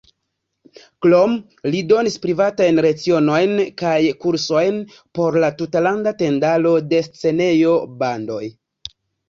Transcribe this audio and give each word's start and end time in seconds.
Krome 1.05 1.67
li 1.75 1.81
donis 1.91 2.15
privatajn 2.23 2.81
lecionojn 2.87 3.53
kaj 3.83 3.99
kursojn 4.25 4.81
por 5.21 5.39
la 5.45 5.53
Tutlanda 5.61 6.17
Tendaro 6.25 6.75
de 6.91 7.05
Scenejo-Bandoj. 7.13 8.45